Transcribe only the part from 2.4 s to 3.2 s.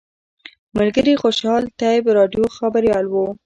خبریال و.